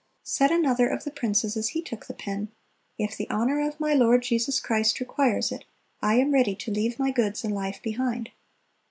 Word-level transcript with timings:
Said 0.23 0.49
another 0.49 0.87
of 0.87 1.03
the 1.03 1.11
princes 1.11 1.55
as 1.55 1.69
he 1.77 1.81
took 1.83 2.07
the 2.07 2.15
pen, 2.15 2.49
"If 2.97 3.15
the 3.15 3.29
honor 3.29 3.61
of 3.61 3.79
my 3.79 3.93
Lord 3.93 4.23
Jesus 4.23 4.59
Christ 4.59 4.99
requires 4.99 5.51
it, 5.51 5.63
I 6.01 6.15
am 6.15 6.31
ready... 6.31 6.55
to 6.55 6.71
leave 6.71 6.97
my 6.97 7.11
goods 7.11 7.43
and 7.43 7.53
life 7.53 7.79
behind." 7.83 8.31